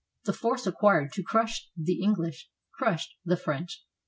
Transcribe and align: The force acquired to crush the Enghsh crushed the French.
The 0.25 0.33
force 0.33 0.65
acquired 0.65 1.13
to 1.13 1.21
crush 1.21 1.69
the 1.77 2.01
Enghsh 2.01 2.45
crushed 2.73 3.13
the 3.23 3.37
French. 3.37 3.85